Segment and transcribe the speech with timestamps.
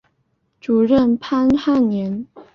[0.59, 2.25] 主任潘汉年。